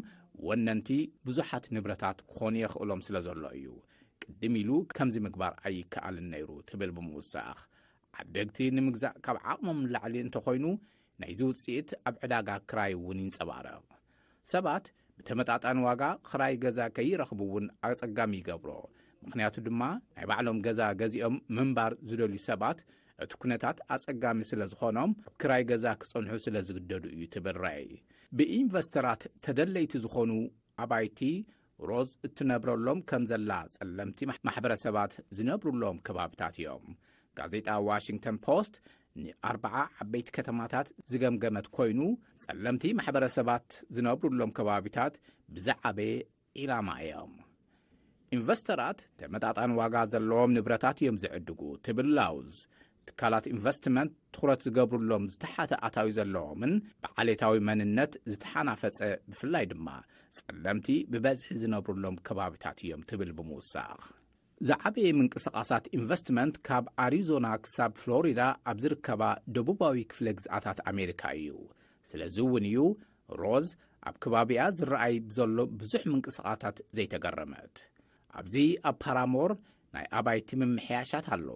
[0.47, 0.89] ወነንቲ
[1.27, 3.67] ብዙሓት ንብረታት ክኾኑ የኽእሎም ስለ ዘሎ እዩ
[4.23, 7.59] ቅድም ኢሉ ከምዚ ምግባር ኣይከኣልን ነይሩ ትብል ብምውሳኽ
[8.19, 10.65] ዓደግቲ ንምግዛእ ካብ ዓቕሞም ላዕሊ እንተኮይኑ
[11.21, 13.85] ናይዚ ውፅኢት ኣብ ዕዳጋ ክራይ እውን ይንፀባረቕ
[14.53, 14.85] ሰባት
[15.19, 18.71] ብተመጣጣን ዋጋ ክራይ ገዛ ከይረኽቡ እውን ኣፀጋሚ ይገብሮ
[19.25, 19.83] ምክንያቱ ድማ
[20.15, 22.79] ናይ ባዕሎም ገዛ ገዚኦም ምንባር ዝደልዩ ሰባት
[23.23, 27.85] እቲ ኵነታት ኣጸጋሚ ስለ ዝኾኖም ኣብ ክራይ ገዛ ክጸንሑ ስለ ዝግደዱ እዩ ትብል ረይ
[28.37, 30.31] ብኢንቨስተራት ተደለይቲ ዝኾኑ
[30.83, 31.19] ኣባይቲ
[31.89, 36.85] ሮዝ እትነብረሎም ከም ዘላ ጸለምቲ ማሕበረሰባት ዝነብሩሎም ከባብታት እዮም
[37.37, 38.75] ጋዜጣ ዋሽንግተን ፖስት
[39.23, 39.65] ን40
[40.03, 42.01] ዓበይቲ ከተማታት ዝገምገመት ኰይኑ
[42.43, 45.15] ጸለምቲ ማሕበረሰባት ዝነብሩሎም ከባቢታት
[45.55, 46.13] ብዛዓበየ
[46.59, 47.33] ዒላማ እዮም
[48.35, 52.53] ኢንቨስተራት ተመጣጣን ዋጋ ዘለዎም ንብረታት እዮም ዝዕድጉ ትብል ላውዝ
[53.09, 58.97] ትካላት ኢንቨስትመንት ትዅረት ዝገብሩሎም ዝተሓተ ኣታዊ ዘለዎምን ብዓሌታዊ መንነት ዝተሓናፈጸ
[59.29, 59.87] ብፍላይ ድማ
[60.37, 64.01] ጸለምቲ ብበዝሒ ዝነብሩሎም ከባብታት እዮም ትብል ብምውሳኽ
[64.67, 68.41] ዝዓበየ ምንቅስቓሳት ኢንቨስትመንት ካብ ኣሪዞና ክሳብ ፍሎሪዳ
[68.71, 69.21] ኣብ ዚርከባ
[69.55, 71.51] ደቡባዊ ክፍለ ግዝኣታት ኣሜሪካ እዩ
[72.09, 72.77] ስለዚ እውን እዩ
[73.41, 73.67] ሮዝ
[74.09, 77.75] ኣብ ከባብእያ ዝረኣይ ብዘሎ ብዙሕ ምንቅስቓሳት ዘይተገረመት
[78.39, 78.55] ኣብዚ
[78.89, 79.53] ኣብ ፓራሞር
[79.95, 81.47] ናይ ኣባይቲ ምምሕያሻት ኣሎ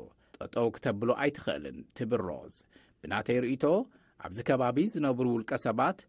[0.44, 2.54] ጠጠው ክተብሉ ኣይትኽእልን ትብል ሮዝ
[3.02, 3.64] ብናተይ ርእይቶ
[4.26, 6.00] ኣብዚ ከባቢ ዝነብሩ ውልቀ ሰባት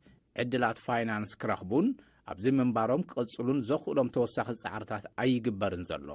[0.42, 1.86] ዕድላት ፋይናንስ ክረኽቡን
[2.32, 6.08] ኣብዚ ምንባሮም ክቕጽሉን ዘኽእሎም ተወሳኺ ጻዕርታት ኣይግበርን ዘሎ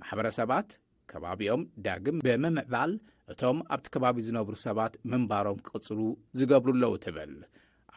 [0.00, 0.70] ማሕበረሰባት
[1.12, 2.92] ከባቢኦም ዳግም ብምምዕባል
[3.32, 6.00] እቶም ኣብቲ ከባቢ ዝነብሩ ሰባት ምንባሮም ክቕጽሉ
[6.38, 7.34] ዝገብሩ ኣለዉ ትብል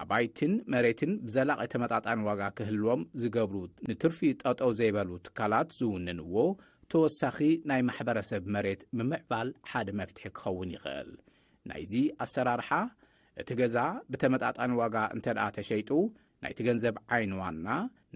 [0.03, 3.56] ኣባይትን መሬትን ብዘላቐ ተመጣጣን ዋጋ ክህልዎም ዝገብሩ
[3.91, 6.36] ንትርፊ ጠጠው ዘይበሉ ትካላት ዝውንንዎ
[6.91, 7.38] ተወሳኺ
[7.69, 11.10] ናይ ማሕበረሰብ መሬት ምምዕባል ሓደ መፍትሒ ኪኸውን ይኽእል
[11.69, 12.69] ናይዚ ኣሰራርሓ
[13.41, 13.76] እቲ ገዛ
[14.12, 15.89] ብተመጣጣኒ ዋጋ እንተ ደኣ ተሸይጡ
[16.43, 17.67] ናይቲ ገንዘብ ዓይንዋና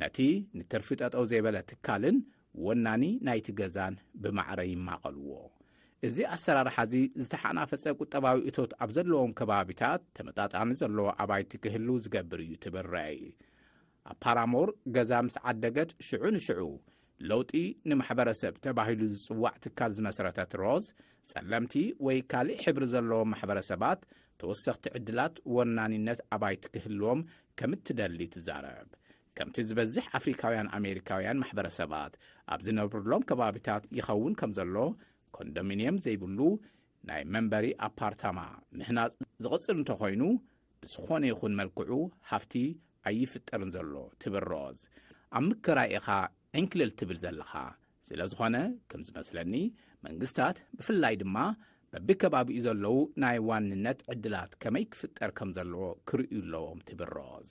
[0.04, 0.18] ነቲ
[0.60, 2.18] ንትርፊጠጠ ዘይበለ ትካልን
[2.66, 5.34] ወናኒ ናይቲ ገዛን ብማዕረ ይማቐልዎ
[6.08, 13.20] እዚ ኣሰራርሓ እዚ ዝተሓናፈጸ ቁጠባዊእቶት ኣብ ዘለዎም ከባቢታት ተመጣጣኒ ዘለዎ ኣባይቲ ኪህሉ ዚገብር እዩ ትብረይ
[14.12, 16.62] ኣብ ፓራሞር ገዛ ምስ ዓደገት ሽዑንሽዑ
[17.30, 17.52] ለውጢ
[17.90, 20.86] ንማሕበረሰብ ተባሂሉ ዝጽዋዕ ትካል ዝመሰረተት ሮዝ
[21.30, 21.74] ጸለምቲ
[22.06, 24.00] ወይ ካሊእ ሕብሪ ዘለዎም ማሕበረሰባት
[24.42, 27.20] ተወሰኽቲ ዕድላት ወናኒነት ኣባይቲ ክህልዎም
[27.60, 28.90] ከም እትደሊ ትዛረብ
[29.38, 32.14] ከምቲ ዝበዝሕ ኣፍሪካውያን ኣሜሪካውያን ማሕበረሰባት
[32.54, 34.76] ኣብ ዝነብርሎም ከባቢታት ይኸውን ከም ዘሎ
[35.38, 36.40] ኮንዶሚኒየም ዘይብሉ
[37.10, 38.40] ናይ መንበሪ ኣፓርታማ
[38.80, 39.00] ምህና
[39.44, 40.24] ዝቕፅል እንተኾይኑ
[40.84, 41.98] ብዝኾነ ይኹን መልክዑ
[42.32, 42.54] ሃፍቲ
[43.10, 44.80] ኣይፍጠርን ዘሎ ትብር ሮዝ
[45.38, 46.08] ኣብ ምክራይ ኢኻ
[46.60, 47.52] ዕንክልል ትብል ዘለካ
[48.08, 48.56] ስለዝኾነ
[48.92, 49.54] ከም ዝመስለኒ
[50.06, 51.38] መንግስታት ብፍላይ ድማ
[51.94, 57.48] በቢ ከባቢእኡ ዘለዉ ናይ ዋንነት ዕድላት ከመይ ክፍጠር ከም ዘለዎ ክርእዩ ኣለዎም ትብሮዝ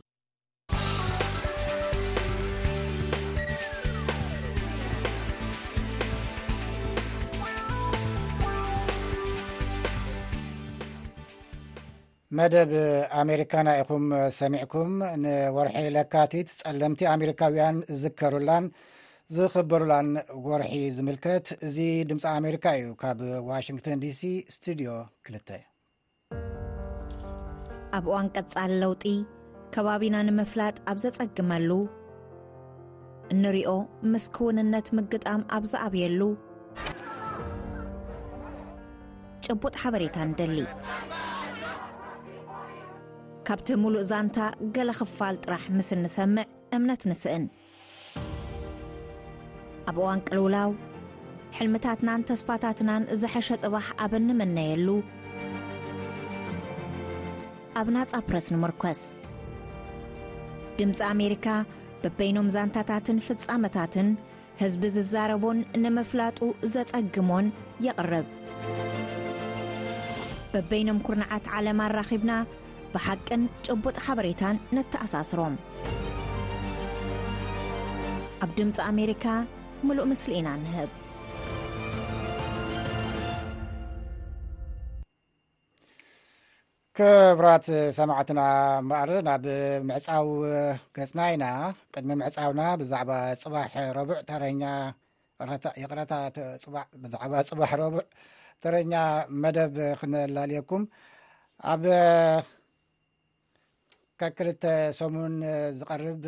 [12.38, 12.70] መደብ
[13.20, 14.04] ኣሜሪካ ና ይኹም
[14.40, 14.90] ሰሚዕኩም
[15.22, 18.66] ንወርሒ ለካቲት ጸለምቲ ኣሜሪካውያን ዝከሩላን
[19.34, 20.08] ዝኽበሩላን
[20.46, 21.76] ወርሒ ዝምልከት እዚ
[22.10, 24.22] ድምፂ ኣሜሪካ እዩ ካብ ዋሽንግተን ዲሲ
[24.54, 24.88] ስቱድዮ
[25.28, 25.60] 2
[27.98, 29.04] ኣብ እዋን ቀፃሊ ለውጢ
[29.76, 31.70] ከባቢና ንምፍላጥ ኣብ ዘፀግመሉ
[33.42, 33.70] ንሪኦ
[34.14, 36.20] ምስ ክውንነት ምግጣም ኣብ ዝኣብየሉ
[39.46, 40.58] ጭቡጥ ሓበሬታ ንደሊ
[43.48, 44.38] ካብቲ ሙሉእ ዛንታ
[44.76, 46.46] ገለ ኽፋል ጥራሕ ምስ እንሰምዕ
[46.78, 47.44] እምነት ንስእን
[49.90, 50.70] ኣብ እዋን ቅልውላው
[51.56, 54.86] ሕልምታትናን ተስፋታትናን ዘሐሸ ጽባሕ ኣበኒመነየሉ
[57.80, 59.00] ኣብ ናጻፕረስ ንምርኰስ
[60.78, 61.46] ድምፂ ኣሜሪካ
[62.04, 64.08] በበይኖም ዛንታታትን ፍጻመታትን
[64.62, 66.38] ሕዝቢ ዝዛረቦን ንምፍላጡ
[66.74, 67.48] ዘጸግሞን
[67.88, 68.26] የቕርብ
[70.54, 72.32] በበይኖም ኵርንዓት ዓለማራኺብና
[72.96, 75.56] ብሓቅን ጭቡጥ ሓበሬታን ነተኣሳስሮም
[78.44, 79.26] ኣብ ድምፂ ኣሜሪካ
[79.88, 80.90] ሙሉእ ምስሊ ኢና ንህብ
[86.98, 87.66] ክብራት
[87.98, 88.40] ሰማዕትና
[88.88, 89.44] በር ናብ
[89.90, 90.28] ምዕፃው
[90.96, 91.44] ገፅና ኢና
[91.94, 93.08] ቅድሚ ምዕፃውና ብዛዕባ
[93.42, 94.18] ፅባሕ ረቡዕ
[94.60, 98.02] ኛየቅረታብዛዕባ ፅባሕ ረቡዕ
[98.64, 98.94] ተረኛ
[99.42, 100.82] መደብ ክነላልየኩም
[101.74, 101.84] ኣብ
[104.20, 104.64] ካብ ክልተ
[105.00, 105.34] ሰሙን
[105.80, 106.22] ዝቀርብ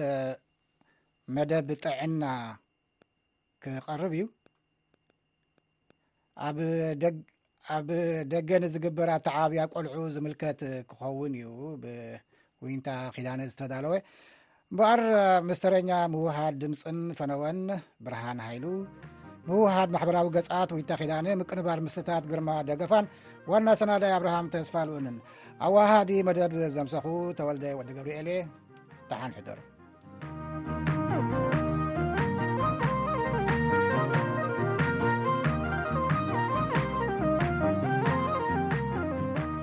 [1.37, 2.23] መደብ ብጥዕና
[3.65, 4.23] ክቀርብ እዩ
[7.79, 7.89] ኣብ
[8.33, 11.49] ደገ ንዝግበር ኣተዓባብያ ቆልዑ ዝምልከት ክኸውን እዩ
[11.83, 13.95] ብወንታ ኺዳነ ዝተዳለወ
[14.73, 15.01] እምበኣር
[15.49, 17.59] ምስተረኛ ምውሃድ ድምፅን ፈነወን
[18.05, 18.65] ብርሃን ሃይሉ
[19.49, 23.07] ምውሃድ ማሕበራዊ ገፃት ወንታ ኺዳነ ምቅንባር ምስልታት ግርማ ደገፋን
[23.53, 25.17] ዋና ሰናዳይ ኣብርሃም ተስፋልኡንን
[25.67, 27.09] ኣብዋሃዲ መደብ ዘምሰኩ
[27.41, 28.31] ተወልደ ወዲ ገብሪ ኤለ
[29.13, 29.61] ታሓንሕዶር